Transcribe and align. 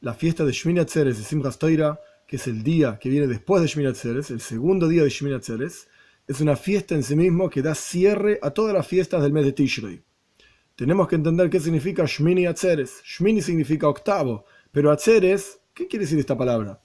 la 0.00 0.14
fiesta 0.14 0.44
de 0.44 0.52
Shmini 0.52 0.80
Atzeres 0.80 1.18
de 1.18 1.24
Simchas 1.24 1.58
Toira, 1.58 2.00
que 2.26 2.36
es 2.36 2.46
el 2.46 2.62
día 2.62 2.98
que 2.98 3.10
viene 3.10 3.26
después 3.26 3.60
de 3.60 3.68
Shmini 3.68 3.90
Atzeres, 3.90 4.30
el 4.30 4.40
segundo 4.40 4.88
día 4.88 5.02
de 5.02 5.10
Shmini 5.10 5.36
Atzeres, 5.36 5.88
es 6.26 6.40
una 6.40 6.56
fiesta 6.56 6.94
en 6.94 7.02
sí 7.02 7.16
mismo 7.16 7.50
que 7.50 7.60
da 7.60 7.74
cierre 7.74 8.38
a 8.40 8.50
todas 8.50 8.72
las 8.72 8.86
fiestas 8.86 9.22
del 9.22 9.32
mes 9.32 9.44
de 9.44 9.52
Tishrei. 9.52 10.02
Tenemos 10.74 11.06
que 11.08 11.16
entender 11.16 11.50
qué 11.50 11.60
significa 11.60 12.04
Shmini 12.06 12.46
Atzeres. 12.46 13.02
Shmini 13.04 13.42
significa 13.42 13.88
octavo, 13.88 14.46
pero 14.72 14.90
Atzeres, 14.90 15.60
¿qué 15.74 15.86
quiere 15.86 16.04
decir 16.04 16.18
esta 16.18 16.38
palabra? 16.38 16.80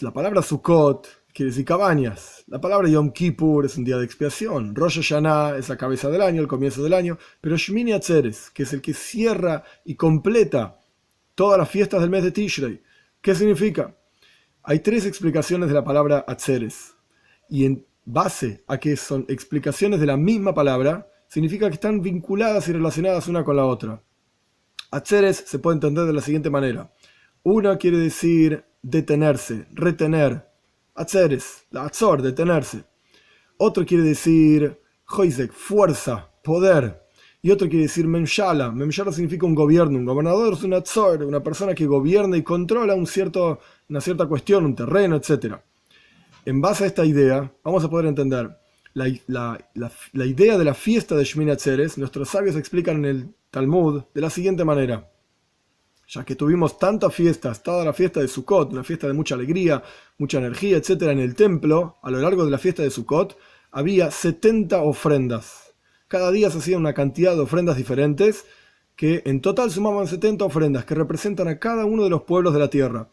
La 0.00 0.12
palabra 0.12 0.42
Sukkot 0.42 1.08
quiere 1.34 1.50
decir 1.50 1.64
cabañas. 1.64 2.44
La 2.46 2.60
palabra 2.60 2.88
Yom 2.88 3.10
Kippur 3.10 3.64
es 3.64 3.76
un 3.76 3.84
día 3.84 3.96
de 3.96 4.04
expiación. 4.04 4.74
Rosh 4.74 4.96
Hashanah 4.96 5.56
es 5.56 5.68
la 5.68 5.76
cabeza 5.76 6.08
del 6.10 6.22
año, 6.22 6.40
el 6.40 6.48
comienzo 6.48 6.82
del 6.84 6.94
año. 6.94 7.18
Pero 7.40 7.56
Shmini 7.56 7.92
Atzeres, 7.92 8.50
que 8.50 8.62
es 8.62 8.72
el 8.72 8.80
que 8.80 8.94
cierra 8.94 9.64
y 9.84 9.96
completa 9.96 10.81
todas 11.34 11.58
las 11.58 11.68
fiestas 11.68 12.00
del 12.00 12.10
mes 12.10 12.22
de 12.22 12.32
Tishrei. 12.32 12.82
¿Qué 13.20 13.34
significa? 13.34 13.96
Hay 14.62 14.80
tres 14.80 15.06
explicaciones 15.06 15.68
de 15.68 15.74
la 15.74 15.84
palabra 15.84 16.24
Atzeres. 16.26 16.94
Y 17.48 17.64
en 17.64 17.86
base 18.04 18.62
a 18.66 18.78
que 18.78 18.96
son 18.96 19.24
explicaciones 19.28 20.00
de 20.00 20.06
la 20.06 20.16
misma 20.16 20.54
palabra, 20.54 21.08
significa 21.28 21.68
que 21.68 21.74
están 21.74 22.02
vinculadas 22.02 22.68
y 22.68 22.72
relacionadas 22.72 23.28
una 23.28 23.44
con 23.44 23.56
la 23.56 23.64
otra. 23.64 24.02
Atzeres 24.90 25.44
se 25.46 25.58
puede 25.58 25.76
entender 25.76 26.04
de 26.04 26.12
la 26.12 26.20
siguiente 26.20 26.50
manera. 26.50 26.92
Una 27.42 27.76
quiere 27.76 27.98
decir 27.98 28.64
detenerse, 28.82 29.66
retener. 29.72 30.48
Atzeres, 30.94 31.64
la 31.70 31.84
Atzor, 31.84 32.20
detenerse. 32.20 32.84
Otro 33.56 33.86
quiere 33.86 34.04
decir 34.04 34.78
Hoizek, 35.06 35.52
fuerza, 35.52 36.30
poder. 36.44 37.01
Y 37.44 37.50
otro 37.50 37.68
quiere 37.68 37.84
decir 37.84 38.06
Memshala. 38.06 38.70
Memshala 38.70 39.10
significa 39.10 39.46
un 39.46 39.54
gobierno. 39.56 39.98
Un 39.98 40.04
gobernador 40.04 40.52
es 40.52 40.62
un 40.62 40.74
Atzor, 40.74 41.24
una 41.24 41.42
persona 41.42 41.74
que 41.74 41.86
gobierna 41.86 42.36
y 42.36 42.42
controla 42.42 42.94
una 42.94 43.06
cierta 44.00 44.26
cuestión, 44.26 44.64
un 44.64 44.76
terreno, 44.76 45.16
etc. 45.16 45.56
En 46.44 46.60
base 46.60 46.84
a 46.84 46.86
esta 46.86 47.04
idea, 47.04 47.52
vamos 47.64 47.82
a 47.82 47.90
poder 47.90 48.06
entender 48.06 48.56
la, 48.94 49.08
idea 50.14 50.58
de 50.58 50.64
la 50.64 50.74
fiesta 50.74 51.16
de 51.16 51.24
Shmini 51.24 51.50
Atzeres, 51.50 51.98
nuestros 51.98 52.28
sabios 52.28 52.56
explican 52.56 52.98
en 52.98 53.04
el 53.04 53.34
Talmud 53.50 54.04
de 54.14 54.20
la 54.20 54.30
siguiente 54.30 54.64
manera. 54.64 55.08
Ya 56.08 56.24
que 56.24 56.36
tuvimos 56.36 56.78
tantas 56.78 57.14
fiestas, 57.14 57.62
toda 57.62 57.84
la 57.84 57.92
fiesta 57.92 58.20
de 58.20 58.28
Sukkot, 58.28 58.72
una 58.72 58.84
fiesta 58.84 59.06
de 59.06 59.14
mucha 59.14 59.34
alegría, 59.34 59.82
mucha 60.18 60.38
energía, 60.38 60.76
etc. 60.76 61.02
en 61.02 61.20
el 61.20 61.34
templo, 61.34 61.96
a 62.02 62.10
lo 62.10 62.20
largo 62.20 62.44
de 62.44 62.50
la 62.50 62.58
fiesta 62.58 62.82
de 62.82 62.90
Sukkot, 62.90 63.36
había 63.70 64.10
70 64.10 64.82
ofrendas. 64.82 65.61
Cada 66.12 66.30
día 66.30 66.50
se 66.50 66.58
hacía 66.58 66.76
una 66.76 66.92
cantidad 66.92 67.34
de 67.34 67.40
ofrendas 67.40 67.78
diferentes 67.78 68.44
que 68.96 69.22
en 69.24 69.40
total 69.40 69.70
sumaban 69.70 70.06
70 70.06 70.44
ofrendas 70.44 70.84
que 70.84 70.94
representan 70.94 71.48
a 71.48 71.58
cada 71.58 71.86
uno 71.86 72.04
de 72.04 72.10
los 72.10 72.24
pueblos 72.24 72.52
de 72.52 72.60
la 72.60 72.68
tierra. 72.68 73.08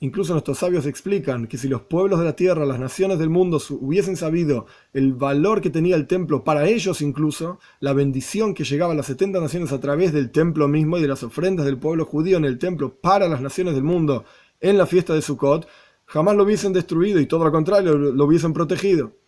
Incluso 0.00 0.32
nuestros 0.32 0.58
sabios 0.58 0.84
explican 0.84 1.46
que 1.46 1.58
si 1.58 1.68
los 1.68 1.82
pueblos 1.82 2.18
de 2.18 2.24
la 2.24 2.34
tierra, 2.34 2.66
las 2.66 2.80
naciones 2.80 3.20
del 3.20 3.30
mundo 3.30 3.62
hubiesen 3.78 4.16
sabido 4.16 4.66
el 4.92 5.12
valor 5.12 5.60
que 5.60 5.70
tenía 5.70 5.94
el 5.94 6.08
templo 6.08 6.42
para 6.42 6.66
ellos 6.66 7.00
incluso, 7.02 7.60
la 7.78 7.92
bendición 7.92 8.52
que 8.52 8.64
llegaba 8.64 8.94
a 8.94 8.96
las 8.96 9.06
70 9.06 9.38
naciones 9.38 9.70
a 9.70 9.78
través 9.78 10.12
del 10.12 10.32
templo 10.32 10.66
mismo 10.66 10.98
y 10.98 11.02
de 11.02 11.06
las 11.06 11.22
ofrendas 11.22 11.66
del 11.66 11.78
pueblo 11.78 12.04
judío 12.04 12.36
en 12.36 12.44
el 12.44 12.58
templo 12.58 12.96
para 13.00 13.28
las 13.28 13.40
naciones 13.40 13.74
del 13.74 13.84
mundo 13.84 14.24
en 14.60 14.76
la 14.76 14.86
fiesta 14.86 15.14
de 15.14 15.22
Sukkot, 15.22 15.68
jamás 16.04 16.34
lo 16.34 16.42
hubiesen 16.42 16.72
destruido 16.72 17.20
y 17.20 17.26
todo 17.26 17.44
lo 17.44 17.52
contrario, 17.52 17.94
lo 17.96 18.24
hubiesen 18.24 18.52
protegido. 18.52 19.19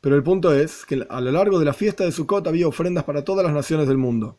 Pero 0.00 0.16
el 0.16 0.22
punto 0.22 0.54
es 0.54 0.84
que 0.86 1.06
a 1.08 1.20
lo 1.20 1.30
largo 1.30 1.58
de 1.58 1.64
la 1.64 1.74
fiesta 1.74 2.04
de 2.04 2.12
Sukkot 2.12 2.46
había 2.46 2.68
ofrendas 2.68 3.04
para 3.04 3.24
todas 3.24 3.44
las 3.44 3.54
naciones 3.54 3.86
del 3.86 3.98
mundo. 3.98 4.38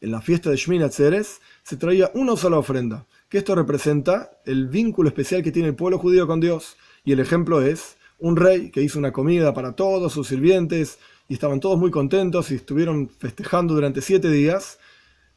En 0.00 0.10
la 0.10 0.20
fiesta 0.20 0.50
de 0.50 0.56
Shmini 0.56 0.84
Atzeres 0.84 1.40
se 1.62 1.76
traía 1.76 2.10
una 2.14 2.36
sola 2.36 2.58
ofrenda 2.58 3.06
que 3.28 3.38
esto 3.38 3.54
representa 3.54 4.30
el 4.44 4.68
vínculo 4.68 5.08
especial 5.08 5.42
que 5.42 5.50
tiene 5.50 5.68
el 5.68 5.74
pueblo 5.74 5.98
judío 5.98 6.26
con 6.26 6.40
Dios. 6.40 6.76
Y 7.04 7.12
el 7.12 7.20
ejemplo 7.20 7.62
es 7.62 7.96
un 8.18 8.36
rey 8.36 8.70
que 8.70 8.82
hizo 8.82 8.98
una 8.98 9.12
comida 9.12 9.52
para 9.54 9.72
todos 9.72 10.12
sus 10.12 10.28
sirvientes 10.28 10.98
y 11.28 11.34
estaban 11.34 11.60
todos 11.60 11.78
muy 11.78 11.90
contentos 11.90 12.50
y 12.50 12.56
estuvieron 12.56 13.08
festejando 13.08 13.74
durante 13.74 14.02
siete 14.02 14.30
días. 14.30 14.78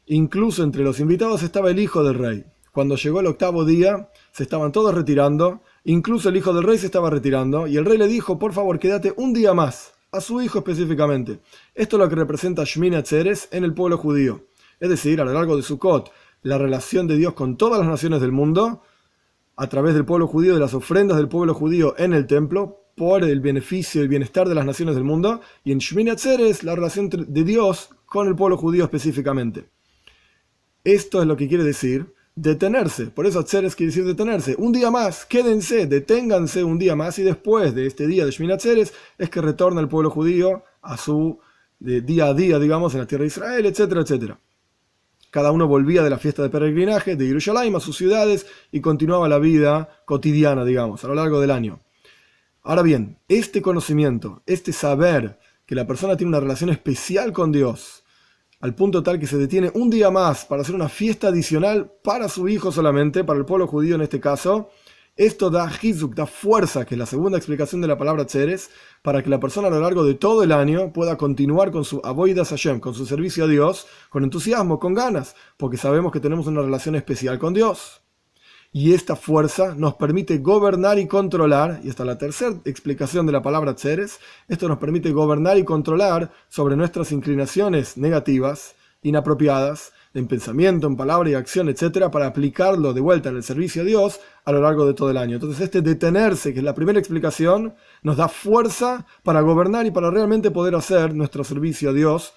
Incluso 0.06 0.62
entre 0.62 0.84
los 0.84 1.00
invitados 1.00 1.42
estaba 1.42 1.70
el 1.70 1.78
hijo 1.78 2.04
del 2.04 2.14
rey. 2.14 2.44
Cuando 2.78 2.94
llegó 2.94 3.18
el 3.18 3.26
octavo 3.26 3.64
día, 3.64 4.08
se 4.30 4.44
estaban 4.44 4.70
todos 4.70 4.94
retirando, 4.94 5.62
incluso 5.82 6.28
el 6.28 6.36
hijo 6.36 6.52
del 6.52 6.62
rey 6.62 6.78
se 6.78 6.86
estaba 6.86 7.10
retirando, 7.10 7.66
y 7.66 7.76
el 7.76 7.84
rey 7.84 7.98
le 7.98 8.06
dijo, 8.06 8.38
por 8.38 8.52
favor, 8.52 8.78
quédate 8.78 9.12
un 9.16 9.32
día 9.32 9.52
más, 9.52 9.94
a 10.12 10.20
su 10.20 10.40
hijo 10.40 10.58
específicamente. 10.58 11.40
Esto 11.74 11.96
es 11.96 12.02
lo 12.02 12.08
que 12.08 12.14
representa 12.14 12.62
Shmini 12.64 12.94
Atzeres 12.94 13.48
en 13.50 13.64
el 13.64 13.74
pueblo 13.74 13.98
judío. 13.98 14.44
Es 14.78 14.90
decir, 14.90 15.20
a 15.20 15.24
lo 15.24 15.32
largo 15.32 15.56
de 15.56 15.64
Sukkot, 15.64 16.12
la 16.42 16.56
relación 16.56 17.08
de 17.08 17.16
Dios 17.16 17.34
con 17.34 17.56
todas 17.56 17.80
las 17.80 17.88
naciones 17.88 18.20
del 18.20 18.30
mundo 18.30 18.80
a 19.56 19.66
través 19.66 19.94
del 19.94 20.04
pueblo 20.04 20.28
judío, 20.28 20.54
de 20.54 20.60
las 20.60 20.72
ofrendas 20.72 21.16
del 21.16 21.26
pueblo 21.26 21.54
judío 21.54 21.96
en 21.98 22.12
el 22.12 22.28
templo, 22.28 22.84
por 22.96 23.24
el 23.24 23.40
beneficio 23.40 24.00
y 24.00 24.04
el 24.04 24.08
bienestar 24.08 24.48
de 24.48 24.54
las 24.54 24.64
naciones 24.64 24.94
del 24.94 25.02
mundo, 25.02 25.40
y 25.64 25.72
en 25.72 25.78
Shmini 25.78 26.10
Atzeres 26.10 26.62
la 26.62 26.76
relación 26.76 27.10
de 27.10 27.42
Dios 27.42 27.90
con 28.06 28.28
el 28.28 28.36
pueblo 28.36 28.56
judío 28.56 28.84
específicamente. 28.84 29.68
Esto 30.84 31.20
es 31.20 31.26
lo 31.26 31.36
que 31.36 31.48
quiere 31.48 31.64
decir 31.64 32.16
detenerse, 32.40 33.06
por 33.06 33.26
eso 33.26 33.40
Atzeres 33.40 33.74
quiere 33.74 33.90
decir 33.90 34.04
detenerse. 34.04 34.54
Un 34.58 34.72
día 34.72 34.90
más, 34.90 35.26
quédense, 35.26 35.86
deténganse 35.86 36.62
un 36.62 36.78
día 36.78 36.94
más, 36.94 37.18
y 37.18 37.22
después 37.22 37.74
de 37.74 37.86
este 37.86 38.06
día 38.06 38.24
de 38.24 38.30
Shmini 38.30 38.52
Atzeres 38.52 38.94
es 39.18 39.28
que 39.28 39.40
retorna 39.40 39.80
el 39.80 39.88
pueblo 39.88 40.10
judío 40.10 40.62
a 40.82 40.96
su 40.96 41.40
día 41.80 42.26
a 42.26 42.34
día, 42.34 42.58
digamos, 42.58 42.94
en 42.94 43.00
la 43.00 43.06
tierra 43.06 43.22
de 43.22 43.28
Israel, 43.28 43.66
etcétera, 43.66 44.02
etcétera. 44.02 44.40
Cada 45.30 45.52
uno 45.52 45.66
volvía 45.66 46.02
de 46.02 46.10
la 46.10 46.18
fiesta 46.18 46.42
de 46.42 46.48
peregrinaje 46.48 47.16
de 47.16 47.26
Jerusalén 47.26 47.74
a 47.74 47.80
sus 47.80 47.96
ciudades 47.96 48.46
y 48.72 48.80
continuaba 48.80 49.28
la 49.28 49.38
vida 49.38 50.02
cotidiana, 50.06 50.64
digamos, 50.64 51.04
a 51.04 51.08
lo 51.08 51.14
largo 51.14 51.40
del 51.40 51.50
año. 51.50 51.80
Ahora 52.62 52.82
bien, 52.82 53.18
este 53.28 53.62
conocimiento, 53.62 54.42
este 54.46 54.72
saber 54.72 55.38
que 55.66 55.74
la 55.74 55.86
persona 55.86 56.16
tiene 56.16 56.30
una 56.30 56.40
relación 56.40 56.70
especial 56.70 57.32
con 57.32 57.52
Dios, 57.52 58.04
al 58.60 58.74
punto 58.74 59.02
tal 59.02 59.18
que 59.18 59.26
se 59.26 59.38
detiene 59.38 59.70
un 59.74 59.88
día 59.88 60.10
más 60.10 60.44
para 60.44 60.62
hacer 60.62 60.74
una 60.74 60.88
fiesta 60.88 61.28
adicional 61.28 61.92
para 62.02 62.28
su 62.28 62.48
hijo 62.48 62.72
solamente, 62.72 63.24
para 63.24 63.38
el 63.38 63.44
pueblo 63.44 63.66
judío 63.66 63.94
en 63.94 64.00
este 64.02 64.20
caso, 64.20 64.70
esto 65.16 65.50
da 65.50 65.70
hizuk, 65.82 66.14
da 66.14 66.26
fuerza, 66.26 66.84
que 66.84 66.94
es 66.94 66.98
la 66.98 67.06
segunda 67.06 67.38
explicación 67.38 67.80
de 67.80 67.88
la 67.88 67.98
palabra 67.98 68.24
tzeres, 68.24 68.70
para 69.02 69.22
que 69.22 69.30
la 69.30 69.40
persona 69.40 69.68
a 69.68 69.70
lo 69.70 69.80
largo 69.80 70.04
de 70.04 70.14
todo 70.14 70.44
el 70.44 70.52
año 70.52 70.92
pueda 70.92 71.16
continuar 71.16 71.72
con 71.72 71.84
su 71.84 72.00
avoidas 72.04 72.50
Hashem, 72.50 72.78
con 72.78 72.94
su 72.94 73.04
servicio 73.04 73.44
a 73.44 73.48
Dios, 73.48 73.86
con 74.10 74.22
entusiasmo, 74.22 74.78
con 74.78 74.94
ganas, 74.94 75.34
porque 75.56 75.76
sabemos 75.76 76.12
que 76.12 76.20
tenemos 76.20 76.46
una 76.46 76.62
relación 76.62 76.94
especial 76.94 77.38
con 77.38 77.52
Dios. 77.52 78.02
Y 78.72 78.92
esta 78.92 79.16
fuerza 79.16 79.74
nos 79.74 79.94
permite 79.94 80.38
gobernar 80.38 80.98
y 80.98 81.06
controlar, 81.06 81.80
y 81.82 81.88
esta 81.88 82.02
es 82.02 82.06
la 82.06 82.18
tercera 82.18 82.56
explicación 82.66 83.24
de 83.24 83.32
la 83.32 83.42
palabra 83.42 83.74
tzeres, 83.74 84.18
esto 84.46 84.68
nos 84.68 84.78
permite 84.78 85.10
gobernar 85.10 85.56
y 85.56 85.64
controlar 85.64 86.30
sobre 86.48 86.76
nuestras 86.76 87.10
inclinaciones 87.10 87.96
negativas, 87.96 88.74
inapropiadas, 89.02 89.92
en 90.14 90.26
pensamiento, 90.26 90.86
en 90.86 90.96
palabra 90.96 91.30
y 91.30 91.34
acción, 91.34 91.68
etcétera, 91.68 92.10
para 92.10 92.26
aplicarlo 92.26 92.92
de 92.92 93.00
vuelta 93.00 93.28
en 93.28 93.36
el 93.36 93.42
servicio 93.42 93.82
a 93.82 93.84
Dios 93.84 94.20
a 94.44 94.52
lo 94.52 94.60
largo 94.60 94.86
de 94.86 94.94
todo 94.94 95.10
el 95.10 95.16
año. 95.16 95.34
Entonces, 95.34 95.60
este 95.60 95.80
detenerse, 95.80 96.52
que 96.52 96.58
es 96.58 96.64
la 96.64 96.74
primera 96.74 96.98
explicación, 96.98 97.74
nos 98.02 98.16
da 98.16 98.28
fuerza 98.28 99.06
para 99.22 99.40
gobernar 99.40 99.86
y 99.86 99.90
para 99.90 100.10
realmente 100.10 100.50
poder 100.50 100.74
hacer 100.74 101.14
nuestro 101.14 101.44
servicio 101.44 101.90
a 101.90 101.92
Dios 101.92 102.34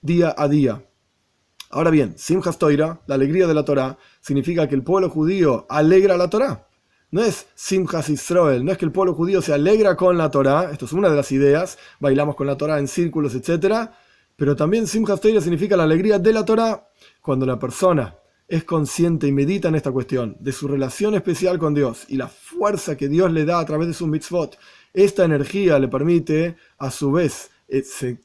día 0.00 0.34
a 0.36 0.48
día. 0.48 0.84
Ahora 1.74 1.90
bien, 1.90 2.12
Simchas 2.18 2.58
Toira, 2.58 3.00
la 3.06 3.14
alegría 3.14 3.46
de 3.46 3.54
la 3.54 3.64
Torah, 3.64 3.96
significa 4.20 4.68
que 4.68 4.74
el 4.74 4.82
pueblo 4.82 5.08
judío 5.08 5.64
alegra 5.70 6.18
la 6.18 6.28
Torah. 6.28 6.68
No 7.10 7.22
es 7.24 7.46
Simchas 7.54 8.10
Israel, 8.10 8.62
no 8.62 8.72
es 8.72 8.76
que 8.76 8.84
el 8.84 8.92
pueblo 8.92 9.14
judío 9.14 9.40
se 9.40 9.54
alegra 9.54 9.96
con 9.96 10.18
la 10.18 10.30
Torah, 10.30 10.68
esto 10.70 10.84
es 10.84 10.92
una 10.92 11.08
de 11.08 11.16
las 11.16 11.32
ideas, 11.32 11.78
bailamos 11.98 12.36
con 12.36 12.46
la 12.46 12.58
Torah 12.58 12.78
en 12.78 12.88
círculos, 12.88 13.34
etcétera, 13.34 13.98
pero 14.36 14.54
también 14.54 14.86
Simchas 14.86 15.18
Toira 15.18 15.40
significa 15.40 15.74
la 15.74 15.84
alegría 15.84 16.18
de 16.18 16.32
la 16.34 16.44
Torah 16.44 16.88
cuando 17.22 17.46
la 17.46 17.58
persona 17.58 18.18
es 18.46 18.64
consciente 18.64 19.26
y 19.26 19.32
medita 19.32 19.68
en 19.68 19.74
esta 19.74 19.92
cuestión 19.92 20.36
de 20.40 20.52
su 20.52 20.68
relación 20.68 21.14
especial 21.14 21.58
con 21.58 21.72
Dios 21.72 22.04
y 22.08 22.18
la 22.18 22.28
fuerza 22.28 22.98
que 22.98 23.08
Dios 23.08 23.32
le 23.32 23.46
da 23.46 23.60
a 23.60 23.64
través 23.64 23.88
de 23.88 23.94
su 23.94 24.06
mitzvot, 24.06 24.58
esta 24.92 25.24
energía 25.24 25.78
le 25.78 25.88
permite 25.88 26.56
a 26.76 26.90
su 26.90 27.12
vez 27.12 27.50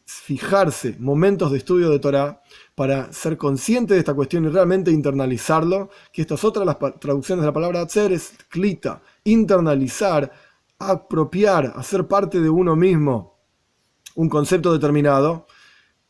fijarse 0.05 0.95
momentos 0.99 1.51
de 1.51 1.59
estudio 1.59 1.89
de 1.89 1.99
Torah 1.99 2.41
para 2.75 3.11
ser 3.13 3.37
consciente 3.37 3.93
de 3.93 3.99
esta 3.99 4.13
cuestión 4.13 4.45
y 4.45 4.49
realmente 4.49 4.91
internalizarlo, 4.91 5.89
que 6.11 6.21
estas 6.21 6.43
otras 6.43 6.65
las 6.65 6.77
traducciones 6.99 7.41
de 7.43 7.47
la 7.47 7.53
palabra 7.53 7.81
hacer 7.81 8.11
es 8.11 8.33
klita, 8.49 9.01
internalizar, 9.23 10.31
apropiar, 10.77 11.73
hacer 11.75 12.07
parte 12.07 12.41
de 12.41 12.49
uno 12.49 12.75
mismo 12.75 13.37
un 14.15 14.29
concepto 14.29 14.73
determinado, 14.73 15.45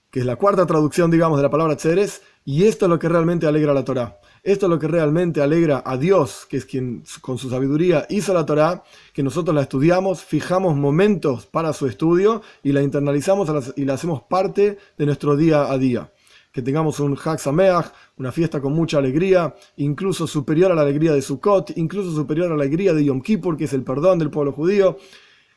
que 0.10 0.22
es 0.22 0.26
la 0.26 0.38
cuarta 0.38 0.66
traducción, 0.66 1.12
digamos, 1.12 1.38
de 1.38 1.44
la 1.44 1.50
palabra 1.50 1.76
tzeres, 1.76 2.22
y 2.50 2.64
esto 2.64 2.86
es 2.86 2.90
lo 2.90 2.98
que 2.98 3.10
realmente 3.10 3.46
alegra 3.46 3.72
a 3.72 3.76
la 3.76 3.84
Torah. 3.84 4.22
Esto 4.42 4.68
es 4.68 4.70
lo 4.70 4.80
que 4.80 4.88
realmente 4.88 5.42
alegra 5.42 5.84
a 5.86 5.98
Dios, 5.98 6.48
que 6.50 6.56
es 6.56 6.66
quien 6.66 7.04
con 7.20 7.38
su 7.38 7.50
sabiduría 7.50 8.06
hizo 8.10 8.34
la 8.34 8.46
Torah, 8.46 8.84
que 9.12 9.22
nosotros 9.22 9.54
la 9.54 9.64
estudiamos, 9.64 10.24
fijamos 10.24 10.78
momentos 10.78 11.46
para 11.46 11.74
su 11.74 11.88
estudio 11.88 12.42
y 12.64 12.72
la 12.72 12.82
internalizamos 12.82 13.50
y 13.76 13.84
la 13.84 13.96
hacemos 13.96 14.22
parte 14.30 14.78
de 14.98 15.06
nuestro 15.06 15.36
día 15.36 15.70
a 15.70 15.78
día. 15.78 16.14
que 16.54 16.62
tengamos 16.62 17.02
un 17.02 17.18
Hag 17.22 17.38
Sameach, 17.38 17.92
una 18.16 18.32
fiesta 18.32 18.62
con 18.62 18.72
mucha 18.72 18.98
alegría, 18.98 19.54
incluso 19.76 20.26
superior 20.26 20.72
a 20.72 20.76
la 20.76 20.84
alegría 20.84 21.12
de 21.12 21.22
Sukkot, 21.22 21.78
incluso 21.78 22.16
superior 22.16 22.48
a 22.48 22.56
la 22.56 22.64
alegría 22.64 22.94
de 22.94 23.04
Yom 23.04 23.22
Kippur, 23.22 23.58
que 23.58 23.66
es 23.66 23.74
el 23.74 23.84
perdón 23.84 24.20
del 24.20 24.32
pueblo 24.32 24.54
judío, 24.54 24.98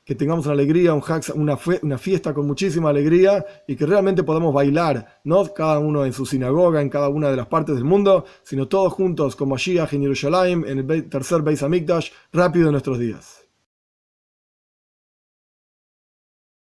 que 0.05 0.14
tengamos 0.14 0.47
una 0.47 0.55
alegría, 0.55 0.94
un 0.94 1.02
una, 1.35 1.58
una 1.82 1.99
fiesta 1.99 2.35
con 2.35 2.47
muchísima 2.47 2.91
alegría 2.91 3.44
y 3.67 3.76
que 3.76 3.87
realmente 3.87 4.23
podamos 4.23 4.52
bailar, 4.52 5.20
no 5.25 5.52
cada 5.52 5.79
uno 5.79 6.05
en 6.05 6.12
su 6.12 6.26
sinagoga, 6.26 6.81
en 6.81 6.88
cada 6.88 7.08
una 7.08 7.31
de 7.31 7.37
las 7.37 7.47
partes 7.47 7.75
del 7.76 7.85
mundo, 7.85 8.25
sino 8.43 8.69
todos 8.69 8.93
juntos 8.93 9.37
como 9.37 9.55
Mashiach 9.55 9.93
en 9.93 10.02
Jerusalén, 10.02 10.64
en 10.67 10.91
el 10.91 11.08
tercer 11.08 11.43
Beis 11.43 11.62
Hamikdash, 11.62 12.11
rápido 12.32 12.67
en 12.67 12.73
nuestros 12.73 12.99
días. 12.99 13.40